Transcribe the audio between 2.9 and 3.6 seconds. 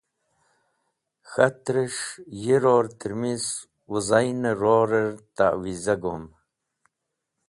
tẽrmis